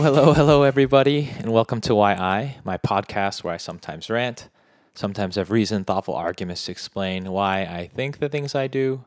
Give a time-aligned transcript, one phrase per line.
[0.00, 4.48] Hello, hello, everybody, and welcome to Why I, my podcast where I sometimes rant,
[4.94, 9.04] sometimes have reasoned, thoughtful arguments to explain why I think the things I do,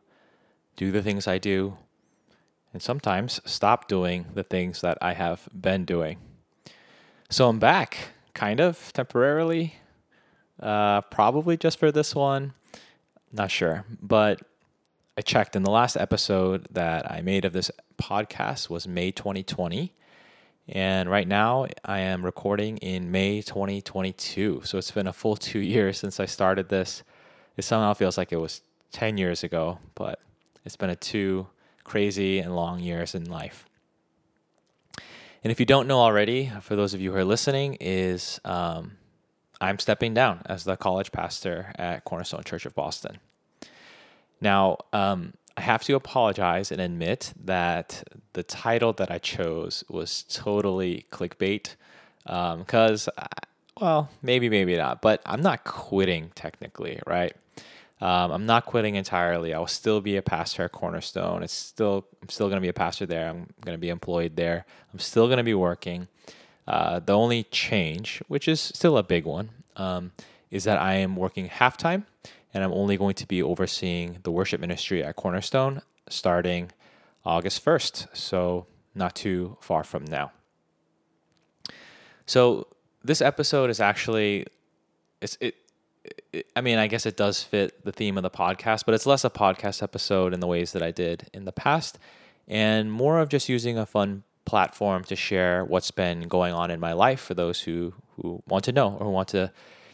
[0.75, 1.77] do the things I do,
[2.73, 6.17] and sometimes stop doing the things that I have been doing.
[7.29, 9.75] So I'm back, kind of temporarily,
[10.59, 12.53] uh, probably just for this one,
[13.31, 14.41] not sure, but
[15.17, 19.93] I checked in the last episode that I made of this podcast was May 2020.
[20.71, 24.61] And right now I am recording in May 2022.
[24.63, 27.03] So it's been a full two years since I started this.
[27.57, 28.61] It somehow feels like it was
[28.93, 30.19] 10 years ago, but
[30.63, 31.47] it's been a two
[31.83, 33.65] crazy and long years in life.
[35.43, 38.93] And if you don't know already, for those of you who are listening, is um,
[39.59, 43.17] I'm stepping down as the college pastor at Cornerstone Church of Boston.
[44.39, 50.23] Now, um, I have to apologize and admit that the title that I chose was
[50.23, 51.75] totally clickbait.
[52.23, 53.27] Because, um,
[53.79, 57.33] well, maybe, maybe not, but I'm not quitting technically, right?
[57.99, 59.53] Um, I'm not quitting entirely.
[59.53, 61.43] I will still be a pastor at Cornerstone.
[61.43, 63.29] It's still, I'm still going to be a pastor there.
[63.29, 64.65] I'm going to be employed there.
[64.91, 66.07] I'm still going to be working.
[66.67, 70.11] Uh, the only change, which is still a big one, um,
[70.51, 72.05] is that I am working half time
[72.53, 76.71] and I'm only going to be overseeing the worship ministry at Cornerstone starting
[77.23, 80.31] August 1st, so not too far from now.
[82.25, 82.67] So
[83.03, 84.45] this episode is actually
[85.21, 85.55] it's it,
[86.33, 89.05] it, I mean, I guess it does fit the theme of the podcast, but it's
[89.05, 91.99] less a podcast episode in the ways that I did in the past
[92.47, 96.79] and more of just using a fun platform to share what's been going on in
[96.79, 99.51] my life for those who who want to know or want to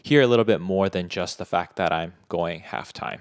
[0.08, 3.19] hear a little bit more than just the fact that I'm going halftime.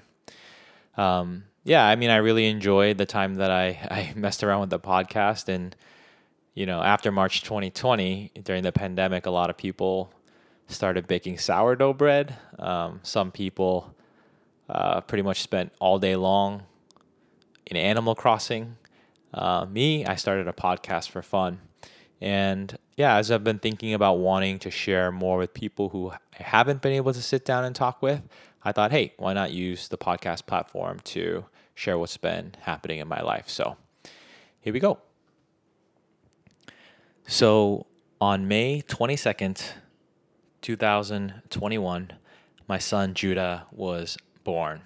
[0.96, 4.70] Um, yeah, I mean, I really enjoyed the time that I, I messed around with
[4.70, 5.48] the podcast.
[5.48, 5.74] And,
[6.54, 10.12] you know, after March 2020, during the pandemic, a lot of people
[10.68, 12.36] started baking sourdough bread.
[12.58, 13.94] Um, some people
[14.68, 16.62] uh, pretty much spent all day long
[17.66, 18.76] in Animal Crossing.
[19.34, 21.60] Uh, me, I started a podcast for fun.
[22.20, 26.42] And yeah, as I've been thinking about wanting to share more with people who I
[26.42, 28.22] haven't been able to sit down and talk with,
[28.64, 31.44] I thought, hey, why not use the podcast platform to
[31.74, 33.48] share what's been happening in my life?
[33.48, 33.76] So
[34.60, 34.98] here we go.
[37.26, 37.86] So
[38.20, 39.72] on May 22nd,
[40.62, 42.12] 2021,
[42.66, 44.82] my son Judah was born.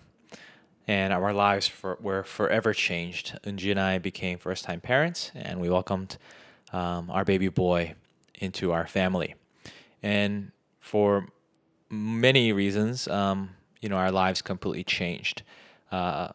[0.89, 3.39] And our lives for, were forever changed.
[3.45, 6.19] Unji and I became first time parents, and we welcomed
[6.73, 7.95] um, our baby boy
[8.35, 9.35] into our family.
[10.03, 11.29] And for
[11.91, 13.51] many reasons, um,
[13.81, 15.43] you know, our lives completely changed.
[15.91, 16.29] Uh,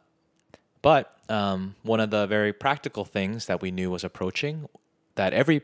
[0.81, 4.67] but um, one of the very practical things that we knew was approaching
[5.15, 5.61] that every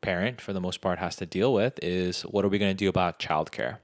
[0.00, 2.76] parent, for the most part, has to deal with is what are we going to
[2.76, 3.78] do about childcare?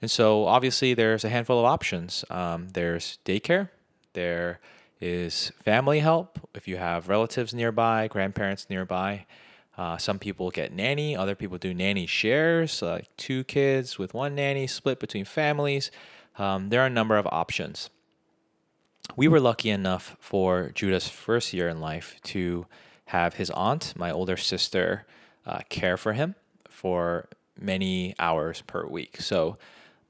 [0.00, 2.24] And so, obviously, there's a handful of options.
[2.30, 3.70] Um, there's daycare,
[4.12, 4.60] there
[5.00, 9.26] is family help if you have relatives nearby, grandparents nearby.
[9.76, 14.34] Uh, some people get nanny, other people do nanny shares, like two kids with one
[14.34, 15.90] nanny split between families.
[16.36, 17.90] Um, there are a number of options.
[19.16, 22.66] We were lucky enough for Judah's first year in life to
[23.06, 25.06] have his aunt, my older sister,
[25.46, 26.34] uh, care for him
[26.68, 29.20] for many hours per week.
[29.20, 29.58] So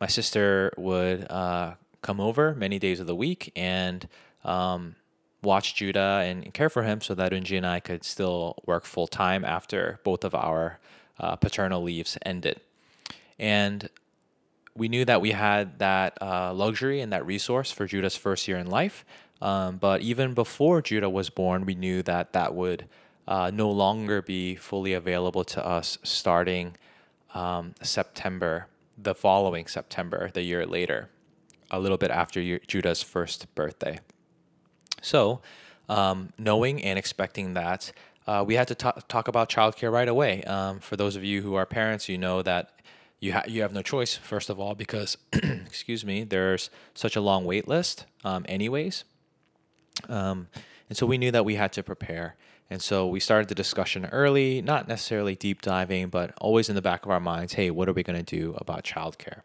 [0.01, 4.09] my sister would uh, come over many days of the week and
[4.45, 4.97] um,
[5.43, 9.07] watch Judah and care for him so that Unji and I could still work full
[9.07, 10.79] time after both of our
[11.19, 12.61] uh, paternal leaves ended.
[13.39, 13.89] And
[14.75, 18.57] we knew that we had that uh, luxury and that resource for Judah's first year
[18.57, 19.05] in life.
[19.41, 22.87] Um, but even before Judah was born, we knew that that would
[23.27, 26.77] uh, no longer be fully available to us starting
[27.35, 28.67] um, September,
[28.97, 31.11] the following September, the year later,
[31.71, 34.01] a little bit after Judah's first birthday.
[35.03, 35.41] So,
[35.89, 37.93] um, knowing and expecting that,
[38.27, 40.43] uh, we had to t- talk about childcare right away.
[40.45, 42.71] Um, for those of you who are parents, you know that
[43.21, 44.17] you ha- you have no choice.
[44.17, 48.05] First of all, because excuse me, there's such a long wait list.
[48.25, 49.05] Um, anyways,
[50.09, 50.49] um,
[50.89, 52.37] and so we knew that we had to prepare.
[52.71, 56.83] And so we started the discussion early, not necessarily deep diving, but always in the
[56.83, 57.55] back of our minds.
[57.55, 59.41] Hey, what are we going to do about childcare?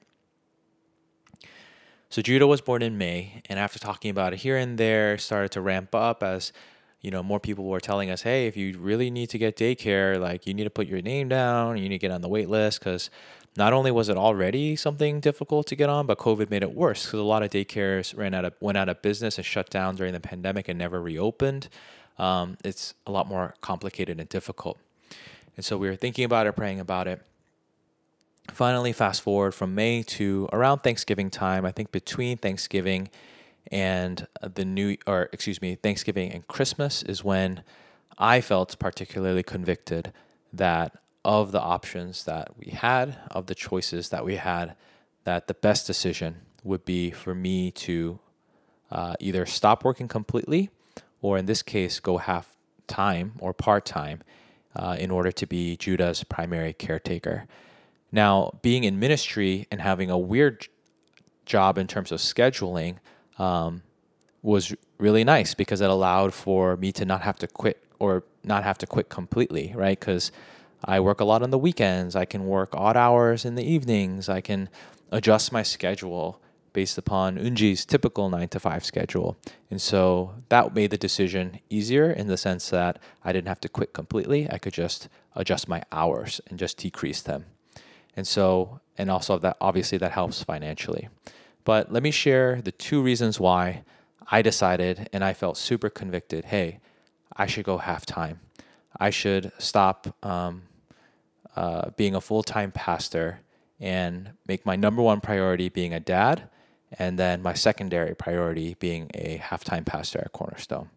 [2.14, 5.50] So Judah was born in May, and after talking about it here and there, started
[5.54, 6.54] to ramp up as
[7.02, 10.22] you know more people were telling us, hey, if you really need to get daycare,
[10.22, 12.50] like you need to put your name down, you need to get on the wait
[12.50, 13.10] list because
[13.58, 17.04] not only was it already something difficult to get on, but COVID made it worse
[17.04, 19.96] because a lot of daycares ran out of went out of business and shut down
[19.96, 21.68] during the pandemic and never reopened.
[22.20, 24.78] Um, it's a lot more complicated and difficult.
[25.56, 27.24] And so we were thinking about it, praying about it.
[28.52, 33.10] Finally, fast forward from May to around Thanksgiving time, I think between Thanksgiving
[33.72, 37.64] and the new, or excuse me, Thanksgiving and Christmas is when
[38.18, 40.12] I felt particularly convicted
[40.52, 44.76] that of the options that we had, of the choices that we had,
[45.24, 48.20] that the best decision would be for me to
[48.92, 50.70] uh, either stop working completely
[51.22, 52.56] or in this case, go half
[52.86, 54.22] time or part time
[54.76, 57.48] uh, in order to be Judah's primary caretaker.
[58.14, 60.68] Now, being in ministry and having a weird
[61.48, 62.98] job in terms of scheduling
[63.40, 63.82] um,
[64.44, 68.64] was really nice because it allowed for me to not have to quit or not
[68.64, 70.00] have to quit completely, right?
[70.00, 70.32] Because
[70.86, 72.16] I work a lot on the weekends.
[72.16, 74.30] I can work odd hours in the evenings.
[74.30, 74.70] I can
[75.12, 76.40] adjust my schedule
[76.72, 79.38] based upon Unji's typical nine to five schedule.
[79.72, 83.70] And so that made the decision easier in the sense that I didn't have to
[83.70, 84.48] quit completely.
[84.52, 87.46] I could just adjust my hours and just decrease them.
[88.16, 91.10] And so, and also that obviously that helps financially.
[91.64, 93.84] But let me share the two reasons why
[94.30, 96.80] I decided and I felt super convicted hey,
[97.36, 98.40] I should go half time.
[99.00, 100.64] I should stop um,
[101.56, 103.40] uh, being a full time pastor
[103.80, 106.50] and make my number one priority being a dad,
[106.98, 110.90] and then my secondary priority being a half time pastor at Cornerstone.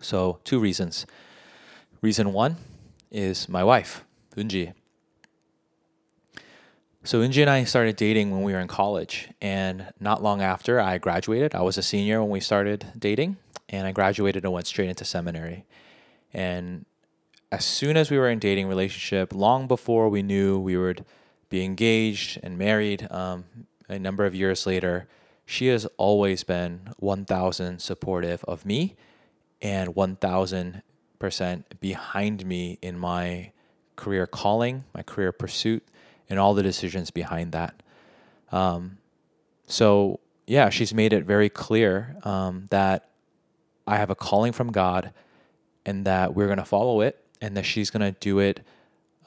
[0.00, 1.06] So, two reasons.
[2.00, 2.56] Reason one
[3.10, 4.04] is my wife,
[4.36, 4.74] Unji.
[7.04, 10.80] So Unji and I started dating when we were in college, and not long after
[10.80, 13.36] I graduated, I was a senior when we started dating,
[13.68, 15.64] and I graduated and went straight into seminary.
[16.34, 16.84] And
[17.52, 21.04] as soon as we were in dating relationship, long before we knew we would
[21.48, 23.44] be engaged and married, um,
[23.88, 25.06] a number of years later,
[25.46, 28.96] she has always been 1000 supportive of me
[29.62, 30.82] and 1000%
[31.80, 33.52] behind me in my
[33.96, 35.86] career calling, my career pursuit,
[36.28, 37.82] and all the decisions behind that.
[38.52, 38.98] Um,
[39.66, 43.10] so, yeah, she's made it very clear um, that
[43.86, 45.12] I have a calling from God
[45.84, 48.60] and that we're going to follow it and that she's going to do it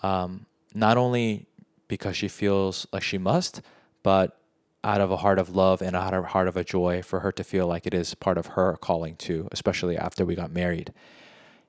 [0.03, 1.45] um, not only
[1.87, 3.61] because she feels like she must,
[4.03, 4.37] but
[4.83, 7.19] out of a heart of love and out of a heart of a joy for
[7.19, 10.51] her to feel like it is part of her calling too, especially after we got
[10.51, 10.91] married.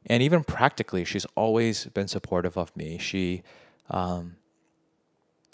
[0.07, 2.99] And even practically, she's always been supportive of me.
[2.99, 3.43] She
[3.91, 4.37] um,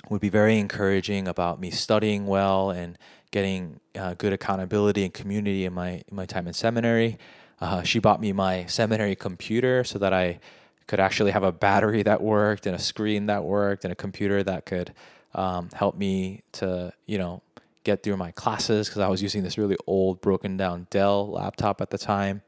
[0.09, 2.97] would be very encouraging about me studying well and
[3.31, 7.19] getting uh, good accountability and community in my in my time in seminary.
[7.61, 10.39] Uh, she bought me my seminary computer so that I
[10.87, 14.43] could actually have a battery that worked and a screen that worked and a computer
[14.43, 14.95] that could
[15.35, 17.43] um, help me to you know
[17.85, 21.81] get through my classes because I was using this really old broken down Dell laptop
[21.81, 22.43] at the time.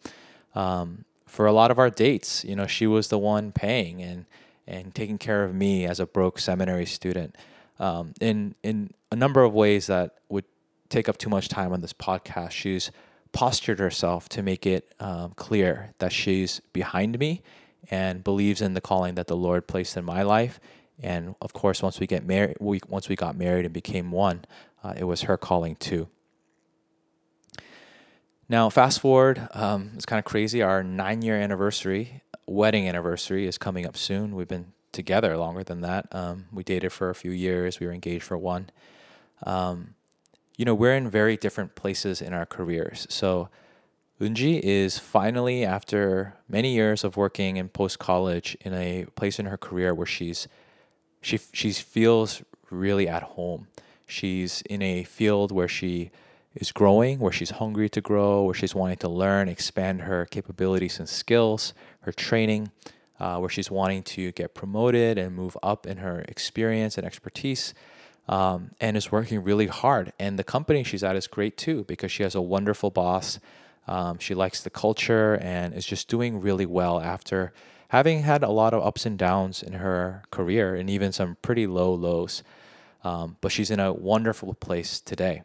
[0.54, 4.26] Um, for a lot of our dates, you know, she was the one paying and
[4.70, 7.36] and taking care of me as a broke seminary student
[7.78, 10.44] um, in in a number of ways that would
[10.88, 12.52] take up too much time on this podcast.
[12.52, 12.90] She's
[13.32, 17.42] postured herself to make it um, clear that she's behind me
[17.90, 20.60] and believes in the calling that the Lord placed in my life.
[21.02, 24.44] And of course, once we get married, we, once we got married and became one,
[24.82, 26.08] uh, it was her calling too.
[28.48, 30.60] Now, fast forward, um, it's kind of crazy.
[30.60, 34.34] Our nine year anniversary, wedding anniversary, is coming up soon.
[34.34, 36.12] We've been together longer than that.
[36.12, 38.70] Um, we dated for a few years, we were engaged for one.
[39.44, 39.94] Um,
[40.56, 43.06] you know, we're in very different places in our careers.
[43.08, 43.48] So,
[44.20, 49.46] Unji is finally, after many years of working in post college, in a place in
[49.46, 50.46] her career where she's
[51.22, 53.68] she she feels really at home.
[54.06, 56.10] She's in a field where she
[56.54, 60.98] is growing, where she's hungry to grow, where she's wanting to learn, expand her capabilities
[60.98, 62.70] and skills, her training,
[63.18, 67.74] uh, where she's wanting to get promoted and move up in her experience and expertise.
[68.28, 70.12] Um, and is working really hard.
[70.16, 73.40] And the company she's at is great too because she has a wonderful boss
[73.90, 77.52] um, she likes the culture and is just doing really well after
[77.88, 81.66] having had a lot of ups and downs in her career and even some pretty
[81.66, 82.44] low lows.
[83.02, 85.42] Um, but she's in a wonderful place today.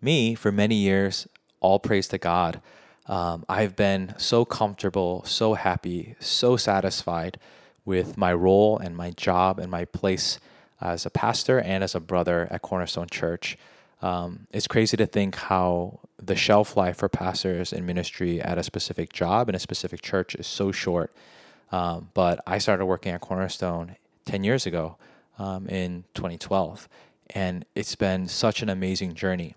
[0.00, 1.26] Me, for many years,
[1.60, 2.60] all praise to God.
[3.06, 7.38] Um, I've been so comfortable, so happy, so satisfied
[7.84, 10.38] with my role and my job and my place
[10.80, 13.56] as a pastor and as a brother at Cornerstone Church.
[14.02, 18.62] Um, it's crazy to think how the shelf life for pastors in ministry at a
[18.62, 21.12] specific job in a specific church is so short.
[21.72, 24.96] Um, but I started working at Cornerstone 10 years ago
[25.38, 26.88] um, in 2012,
[27.30, 29.54] and it's been such an amazing journey.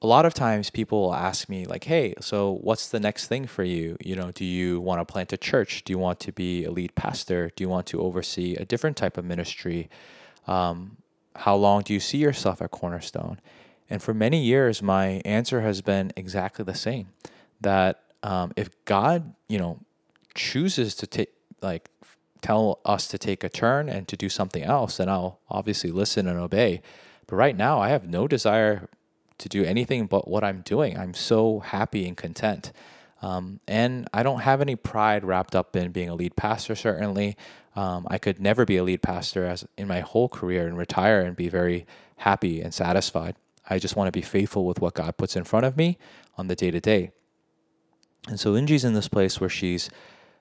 [0.00, 3.46] A lot of times people will ask me like, "Hey, so what's the next thing
[3.46, 3.96] for you?
[4.00, 5.82] You know, do you want to plant a church?
[5.84, 7.50] Do you want to be a lead pastor?
[7.56, 9.90] Do you want to oversee a different type of ministry?
[10.46, 10.98] Um,
[11.36, 13.40] how long do you see yourself at Cornerstone?"
[13.90, 17.08] And for many years, my answer has been exactly the same:
[17.60, 19.80] that um, if God, you know,
[20.34, 21.90] chooses to take like
[22.40, 26.28] tell us to take a turn and to do something else, then I'll obviously listen
[26.28, 26.82] and obey.
[27.26, 28.88] But right now, I have no desire
[29.38, 30.98] to do anything but what I'm doing.
[30.98, 32.72] I'm so happy and content.
[33.22, 37.36] Um, and I don't have any pride wrapped up in being a lead pastor, certainly.
[37.74, 41.20] Um, I could never be a lead pastor as in my whole career and retire
[41.20, 41.86] and be very
[42.18, 43.36] happy and satisfied.
[43.70, 45.98] I just want to be faithful with what God puts in front of me
[46.36, 47.10] on the day to day.
[48.28, 49.90] And so Unji's in this place where she's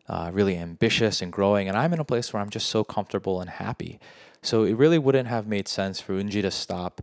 [0.07, 3.41] uh, really ambitious and growing, and I'm in a place where I'm just so comfortable
[3.41, 3.99] and happy.
[4.41, 7.01] So it really wouldn't have made sense for Unji to stop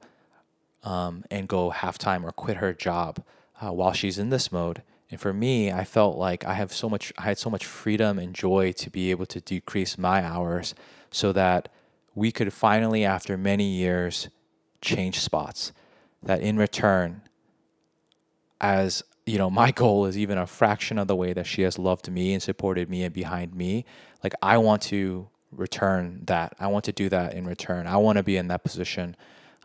[0.84, 3.24] um, and go half time or quit her job
[3.60, 4.82] uh, while she's in this mode.
[5.10, 8.18] And for me, I felt like I have so much, I had so much freedom
[8.18, 10.74] and joy to be able to decrease my hours
[11.10, 11.68] so that
[12.14, 14.28] we could finally, after many years,
[14.80, 15.72] change spots.
[16.22, 17.22] That in return,
[18.60, 21.78] as you know, my goal is even a fraction of the way that she has
[21.78, 23.84] loved me and supported me and behind me.
[24.22, 26.54] Like, I want to return that.
[26.58, 27.86] I want to do that in return.
[27.86, 29.16] I want to be in that position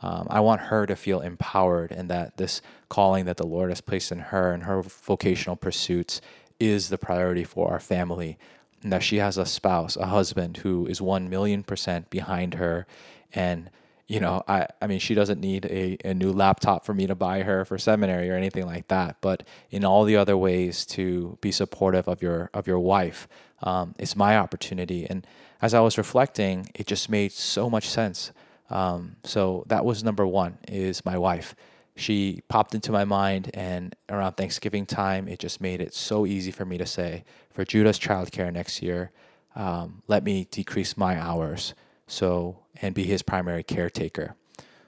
[0.01, 3.81] um, I want her to feel empowered and that this calling that the Lord has
[3.81, 6.21] placed in her and her vocational pursuits
[6.59, 8.37] is the priority for our family.
[8.81, 12.87] And that she has a spouse, a husband who is 1 million percent behind her.
[13.33, 13.69] And,
[14.07, 17.15] you know, I, I mean, she doesn't need a, a new laptop for me to
[17.15, 19.17] buy her for seminary or anything like that.
[19.19, 23.27] But in all the other ways to be supportive of your, of your wife,
[23.61, 25.05] um, it's my opportunity.
[25.05, 25.27] And
[25.61, 28.31] as I was reflecting, it just made so much sense
[28.69, 31.55] um, so that was number one is my wife.
[31.95, 36.51] She popped into my mind, and around Thanksgiving time, it just made it so easy
[36.51, 39.11] for me to say, for Judah's childcare next year,
[39.55, 41.73] um, let me decrease my hours
[42.07, 44.35] so and be his primary caretaker.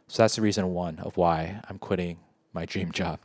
[0.07, 2.19] So that's the reason one of why I'm quitting
[2.53, 3.19] my dream job.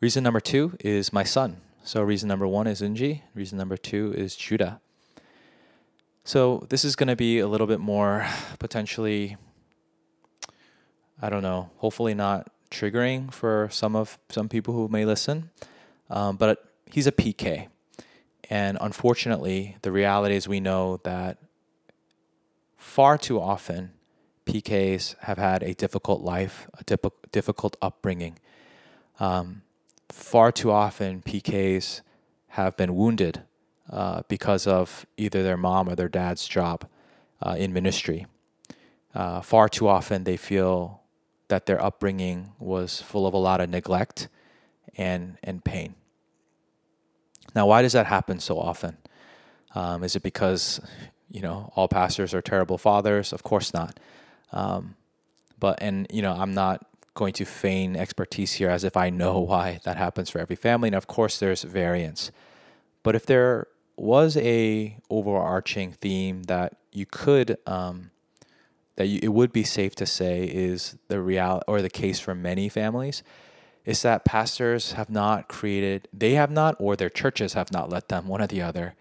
[0.00, 1.58] Reason number two is my son.
[1.82, 3.22] So reason number one is Unji.
[3.34, 4.80] Reason number two is Judah.
[6.24, 8.26] So this is going to be a little bit more
[8.58, 9.36] potentially,
[11.20, 15.50] I don't know, hopefully not triggering for some of some people who may listen.
[16.08, 17.68] Um, but he's a PK,
[18.48, 21.38] and unfortunately, the reality is we know that
[22.76, 23.92] far too often
[24.44, 28.38] PKs have had a difficult life, a dip- difficult upbringing.
[29.20, 29.62] Um,
[30.08, 32.00] far too often PKs
[32.48, 33.44] have been wounded
[33.90, 36.86] uh, because of either their mom or their dad's job
[37.42, 38.26] uh, in ministry.
[39.14, 41.00] Uh, far too often, they feel
[41.48, 44.28] that their upbringing was full of a lot of neglect
[44.96, 45.94] and, and pain.
[47.54, 48.96] Now, why does that happen so often?
[49.74, 50.80] Um, is it because,
[51.28, 53.32] you know, all pastors are terrible fathers?
[53.32, 53.98] Of course not.
[54.52, 54.94] Um,
[55.58, 59.38] but, and, you know, I'm not going to feign expertise here as if I know
[59.50, 60.88] why that happens for every family.
[60.88, 62.30] And of course, there's variance.
[63.02, 63.66] But if there
[64.00, 68.10] was a overarching theme that you could um,
[68.96, 72.34] that you, it would be safe to say is the real or the case for
[72.34, 73.22] many families
[73.84, 78.08] is that pastors have not created they have not or their churches have not let
[78.08, 78.94] them one or the other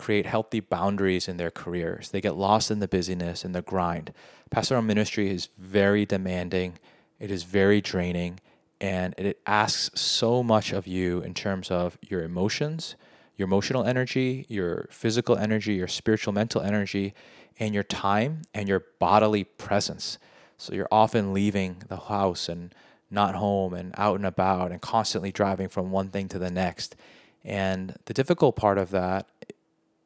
[0.00, 2.08] create healthy boundaries in their careers.
[2.08, 4.14] They get lost in the busyness and the grind.
[4.50, 6.78] Pastoral ministry is very demanding.
[7.18, 8.40] It is very draining.
[8.80, 12.96] And it asks so much of you in terms of your emotions
[13.40, 17.14] your emotional energy, your physical energy, your spiritual mental energy,
[17.58, 20.18] and your time and your bodily presence.
[20.58, 22.74] So you're often leaving the house and
[23.10, 26.96] not home and out and about and constantly driving from one thing to the next.
[27.42, 29.26] And the difficult part of that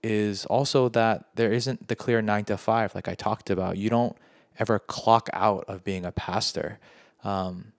[0.01, 3.77] is also that there isn't the clear nine to five, like I talked about.
[3.77, 4.17] You don't
[4.61, 6.79] ever clock out of being a pastor.
[7.25, 7.73] Um,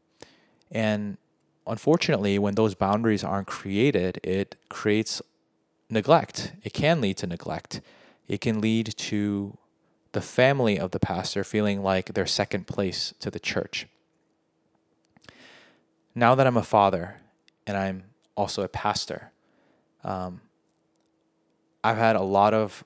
[0.69, 1.17] and
[1.65, 5.21] unfortunately, when those boundaries aren't created, it creates
[5.89, 6.53] neglect.
[6.63, 7.81] It can lead to neglect.
[8.27, 9.57] It can lead to
[10.11, 13.87] the family of the pastor feeling like they're second place to the church.
[16.15, 17.17] Now that I'm a father
[17.67, 18.03] and I'm
[18.35, 19.31] also a pastor,
[20.03, 20.41] um,
[21.83, 22.83] I've had a lot of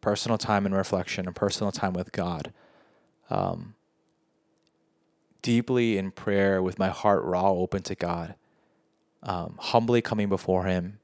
[0.00, 2.52] personal time and reflection and personal time with God.
[3.28, 3.74] Um,
[5.42, 8.34] deeply in prayer with my heart raw open to God,
[9.22, 11.00] um, humbly coming before Him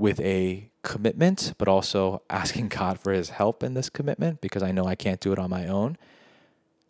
[0.00, 4.72] with a commitment, but also asking God for his help in this commitment because I
[4.72, 5.98] know I can't do it on my own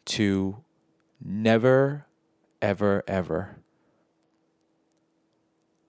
[0.06, 0.58] to
[1.22, 2.06] never,
[2.62, 3.56] ever, ever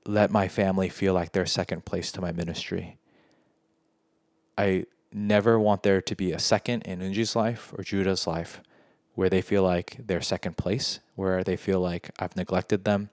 [0.03, 2.97] let my family feel like they're second place to my ministry.
[4.57, 8.61] I never want there to be a second in Unji's life or Judah's life
[9.13, 13.11] where they feel like they're second place, where they feel like I've neglected them,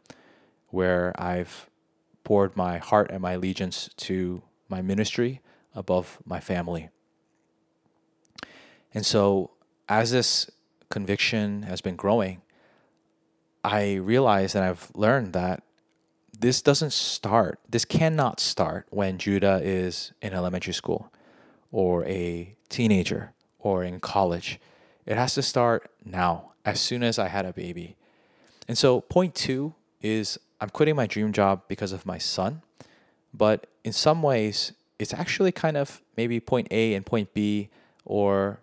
[0.68, 1.68] where I've
[2.28, 5.40] poured my heart and my allegiance to my ministry
[5.74, 6.90] above my family.
[8.92, 9.52] And so,
[9.88, 10.50] as this
[10.90, 12.42] conviction has been growing,
[13.64, 15.62] I realize and I've learned that
[16.38, 21.10] this doesn't start, this cannot start when Judah is in elementary school
[21.72, 24.60] or a teenager or in college.
[25.06, 27.96] It has to start now, as soon as I had a baby.
[28.68, 32.62] And so, point two is I'm quitting my dream job because of my son.
[33.32, 37.68] But in some ways, it's actually kind of maybe point A and point B,
[38.04, 38.60] or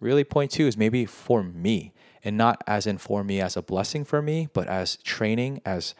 [0.00, 1.92] really point two is maybe for me,
[2.22, 5.94] and not as in for me as a blessing for me, but as training, as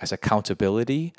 [0.00, 1.12] as accountability,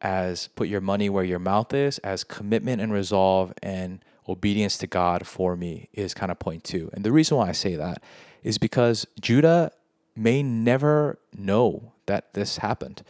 [0.00, 4.86] as put your money where your mouth is, as commitment and resolve and obedience to
[4.86, 6.90] God for me is kind of point two.
[6.92, 8.02] And the reason why I say that
[8.44, 9.72] is because Judah
[10.14, 13.02] may never know that this happened.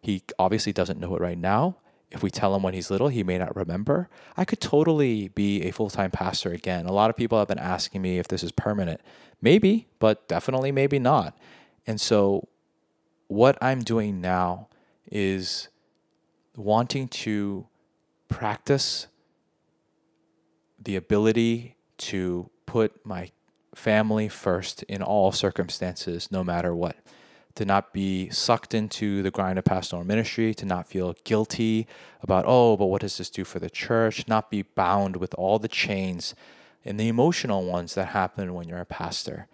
[0.00, 1.76] He obviously doesn't know it right now.
[2.10, 4.08] If we tell him when he's little, he may not remember.
[4.36, 6.86] I could totally be a full time pastor again.
[6.86, 9.00] A lot of people have been asking me if this is permanent.
[9.42, 11.36] Maybe, but definitely maybe not.
[11.86, 12.48] And so,
[13.26, 14.68] what I'm doing now
[15.10, 15.68] is
[16.56, 17.66] wanting to
[18.28, 19.08] practice
[20.82, 23.30] the ability to put my
[23.74, 26.96] family first in all circumstances, no matter what.
[27.56, 31.86] To not be sucked into the grind of pastoral ministry, to not feel guilty
[32.20, 34.26] about, oh, but what does this do for the church?
[34.26, 36.34] Not be bound with all the chains
[36.84, 39.46] and the emotional ones that happen when you're a pastor.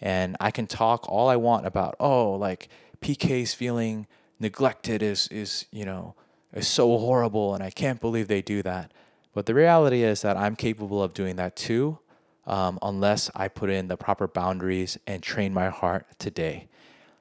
[0.00, 2.68] And I can talk all I want about, oh, like
[3.00, 4.06] PK's feeling
[4.38, 6.14] neglected is is you know
[6.52, 8.92] is so horrible and I can't believe they do that.
[9.34, 11.98] But the reality is that I'm capable of doing that too,
[12.46, 16.68] um, unless I put in the proper boundaries and train my heart today.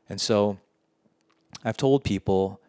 [0.09, 0.57] And so
[1.63, 2.61] I've told people,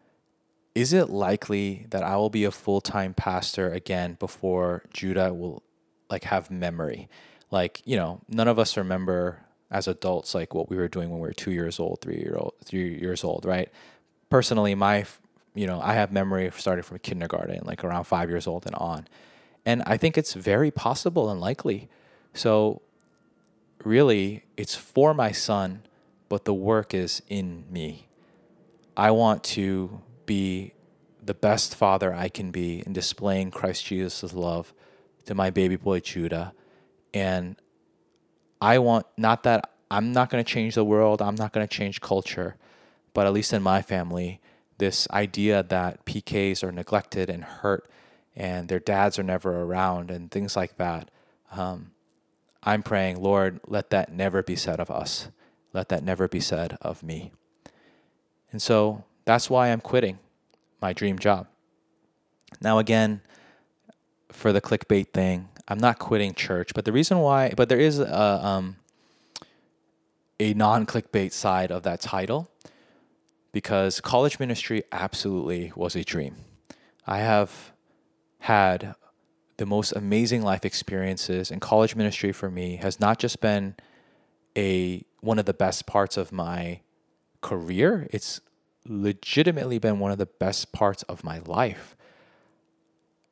[0.75, 5.63] is it likely that I will be a full time pastor again before Judah will
[6.11, 7.09] like have memory?
[7.51, 11.21] Like, you know, none of us remember as adults like what we were doing when
[11.21, 13.71] we were two years old, three year old, three years old, right?
[14.31, 15.07] personally, my
[15.55, 19.09] you know, I have memory starting from kindergarten, like around five years old and on,
[19.65, 21.89] and I think it's very possible and likely.
[22.35, 22.83] So,
[23.83, 25.83] really, it's for my son,
[26.29, 28.09] but the work is in me.
[28.97, 30.73] I want to be
[31.23, 34.73] the best father I can be in displaying Christ Jesus' love
[35.27, 36.53] to my baby boy Judah.
[37.13, 37.57] And
[38.61, 41.75] I want, not that I'm not going to change the world, I'm not going to
[41.75, 42.57] change culture,
[43.13, 44.41] but at least in my family,
[44.79, 47.89] this idea that PKs are neglected and hurt
[48.35, 51.11] and their dads are never around and things like that.
[51.53, 51.93] Um,
[52.63, 55.29] I'm praying, Lord, let that never be said of us.
[55.77, 57.33] Let that never be said of me.
[58.51, 60.19] And so that's why I'm quitting
[60.81, 61.49] my dream job.
[62.63, 63.21] Now, again,
[64.33, 67.99] for the clickbait thing, I'm not quitting church, but the reason why, but there is
[67.99, 68.77] a, um,
[70.41, 72.49] a non clickbait side of that title
[73.53, 76.37] because college ministry absolutely was a dream.
[77.07, 77.73] I have
[78.39, 78.95] had
[79.59, 83.75] the most amazing life experiences and college ministry for me has not just been
[84.57, 86.81] a one of the best parts of my
[87.41, 88.41] career, it's
[88.87, 91.97] legitimately been one of the best parts of my life.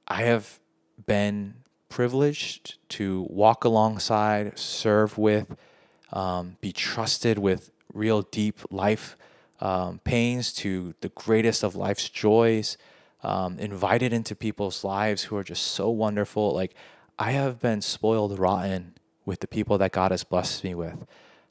[0.07, 0.59] I have
[1.07, 1.55] been
[1.89, 5.57] privileged to walk alongside, serve with,
[6.13, 9.17] um, be trusted with real deep life
[9.61, 12.77] um, pains to the greatest of life's joys,
[13.23, 16.53] um, invited into people's lives who are just so wonderful.
[16.53, 16.75] Like,
[17.19, 21.07] I have been spoiled rotten with the people that God has blessed me with.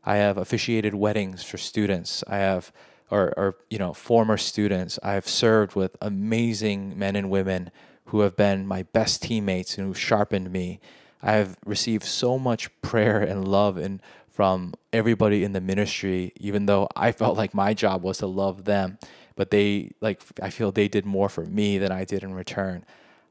[0.06, 2.24] I have officiated weddings for students.
[2.28, 2.72] I have,
[3.10, 5.00] or, or you know, former students.
[5.02, 7.72] I have served with amazing men and women
[8.06, 10.80] who have been my best teammates and who sharpened me.
[11.22, 16.66] I have received so much prayer and love and from everybody in the ministry, even
[16.66, 18.98] though I felt like my job was to love them.
[19.36, 22.84] But they, like, I feel they did more for me than I did in return.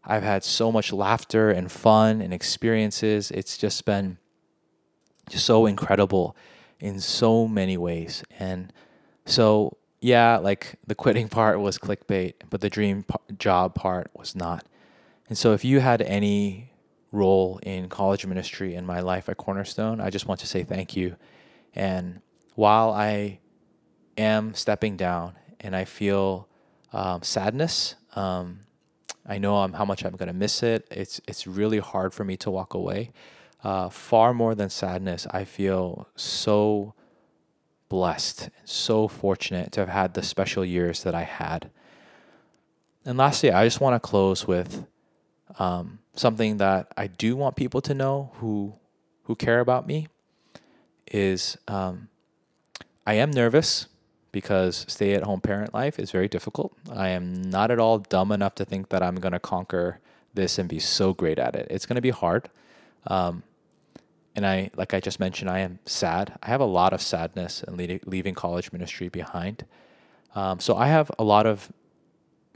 [0.05, 3.31] I've had so much laughter and fun and experiences.
[3.31, 4.19] It's just been
[5.33, 6.37] just so incredible
[6.81, 8.23] in so many ways.
[8.39, 8.73] And
[9.25, 13.05] so, yeah, like the quitting part was clickbait, but the dream
[13.39, 14.67] job part was not.
[15.29, 16.73] And so, if you had any
[17.13, 20.01] role in college ministry in my life at Cornerstone.
[20.01, 21.17] I just want to say thank you.
[21.75, 22.23] And
[22.55, 23.39] while I
[24.17, 26.49] am stepping down and I feel
[26.93, 28.61] um, sadness, um,
[29.27, 30.89] I know how much I'm going to miss it.
[30.91, 33.13] It's, it's really hard for me to walk away.
[33.63, 36.95] Uh, far more than sadness, I feel so
[37.89, 41.71] blessed and so fortunate to have had the special years that I had.
[43.05, 44.87] And lastly, I just want to close with
[45.59, 48.75] um, something that I do want people to know who
[49.25, 50.09] who care about me
[51.07, 52.09] is um,
[53.07, 53.87] I am nervous
[54.33, 56.73] because stay at home parent life is very difficult.
[56.91, 60.01] I am not at all dumb enough to think that I'm going to conquer
[60.35, 61.69] this and be so great at it.
[61.71, 62.49] It's going to be hard.
[63.07, 63.43] Um,
[64.35, 66.39] and I, like I just mentioned, I am sad.
[66.43, 69.67] I have a lot of sadness and leaving college ministry behind.
[70.35, 71.71] Um, so I have a lot of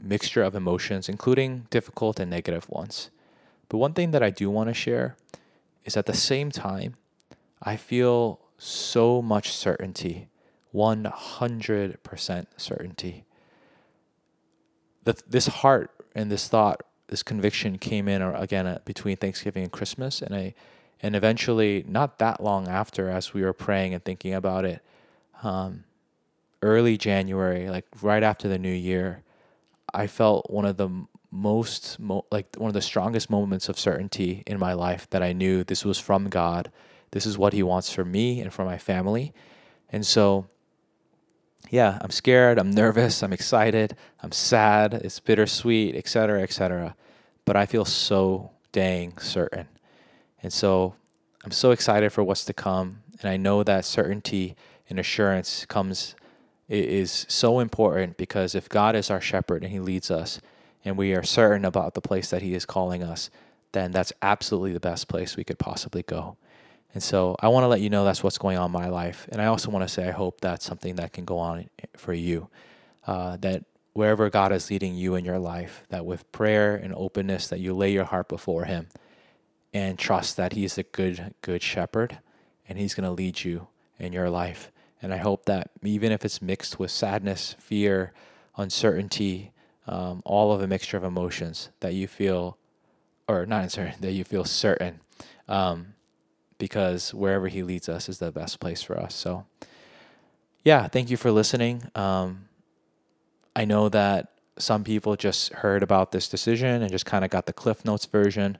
[0.01, 3.09] mixture of emotions, including difficult and negative ones.
[3.69, 5.15] But one thing that I do want to share
[5.85, 6.95] is at the same time,
[7.61, 10.29] I feel so much certainty
[10.73, 13.25] 100% certainty.
[15.03, 19.71] The, this heart and this thought, this conviction came in again uh, between Thanksgiving and
[19.71, 20.53] Christmas, and I,
[21.01, 24.81] and eventually, not that long after, as we were praying and thinking about it,
[25.43, 25.83] um,
[26.61, 29.23] early January, like right after the new year,
[29.93, 30.89] I felt one of the
[31.31, 35.33] most, mo- like one of the strongest moments of certainty in my life that I
[35.33, 36.71] knew this was from God.
[37.11, 39.33] This is what He wants for me and for my family.
[39.89, 40.47] And so
[41.69, 46.95] yeah, I'm scared, I'm nervous, I'm excited, I'm sad, it's bittersweet, etc., etc.
[47.45, 49.67] But I feel so dang certain.
[50.41, 50.95] And so
[51.43, 53.03] I'm so excited for what's to come.
[53.21, 54.55] And I know that certainty
[54.89, 56.15] and assurance comes
[56.69, 60.41] is so important because if God is our shepherd and he leads us
[60.83, 63.29] and we are certain about the place that he is calling us,
[63.71, 66.35] then that's absolutely the best place we could possibly go.
[66.93, 69.27] And so I want to let you know that's what's going on in my life.
[69.31, 72.13] And I also want to say I hope that's something that can go on for
[72.13, 72.49] you.
[73.05, 77.47] Uh, that wherever God is leading you in your life, that with prayer and openness,
[77.47, 78.87] that you lay your heart before Him
[79.77, 82.17] and trust that He's a good, good shepherd
[82.67, 83.67] and He's going to lead you
[83.99, 84.71] in your life.
[85.03, 88.11] And I hope that even if it's mixed with sadness, fear,
[88.57, 89.51] uncertainty,
[89.87, 92.57] um, all of a mixture of emotions, that you feel,
[93.27, 94.99] or not uncertain, that you feel certain
[95.47, 95.93] um,
[96.57, 99.13] because wherever He leads us is the best place for us.
[99.13, 99.45] So,
[100.63, 101.83] yeah, thank you for listening.
[101.93, 102.45] Um,
[103.55, 107.45] I know that some people just heard about this decision and just kind of got
[107.45, 108.57] the Cliff Notes version,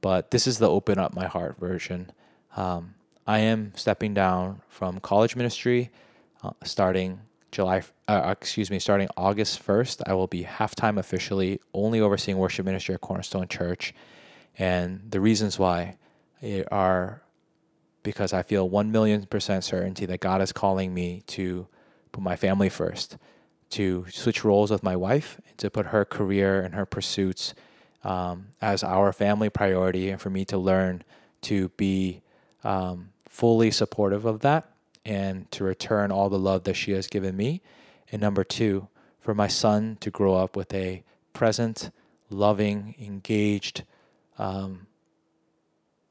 [0.00, 2.12] but this is the open up my heart version.
[2.56, 2.94] Um,
[3.26, 5.90] I am stepping down from college ministry
[6.42, 7.20] uh, starting
[7.52, 10.02] July, uh, excuse me, starting August 1st.
[10.06, 13.92] I will be half time officially, only overseeing worship ministry at Cornerstone Church.
[14.58, 15.96] And the reasons why
[16.70, 17.22] are
[18.02, 21.66] because I feel 1 million percent certainty that God is calling me to
[22.12, 23.18] put my family first,
[23.70, 27.54] to switch roles with my wife, and to put her career and her pursuits
[28.04, 31.02] um, as our family priority, and for me to learn
[31.42, 32.22] to be
[32.64, 34.70] um, fully supportive of that
[35.04, 37.62] and to return all the love that she has given me.
[38.12, 38.88] And number two,
[39.20, 41.90] for my son to grow up with a present,
[42.28, 43.84] loving, engaged,
[44.38, 44.86] um,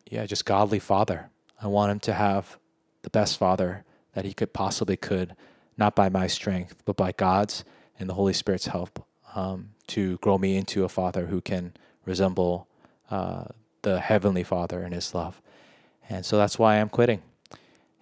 [0.09, 1.29] yeah, just godly father
[1.61, 2.57] I want him to have
[3.01, 5.35] the best father that he could possibly could,
[5.77, 7.63] not by my strength, but by God's
[7.99, 9.05] and the Holy Spirit's help
[9.39, 11.73] um, to grow me into a father who can
[12.05, 12.67] resemble
[13.09, 13.45] uh,
[13.81, 15.41] the Heavenly Father in His love.
[16.09, 17.21] And so that's why I'm quitting.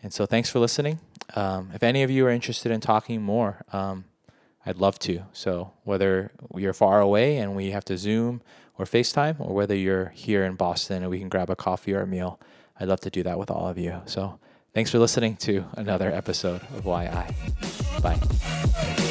[0.01, 0.99] And so thanks for listening.
[1.35, 4.05] Um, if any of you are interested in talking more, um,
[4.65, 5.23] I'd love to.
[5.33, 8.41] So whether you're far away and we have to Zoom
[8.77, 12.01] or FaceTime, or whether you're here in Boston and we can grab a coffee or
[12.01, 12.39] a meal,
[12.79, 14.01] I'd love to do that with all of you.
[14.05, 14.39] So
[14.73, 17.33] thanks for listening to another episode of Why I.
[18.01, 19.06] Bye.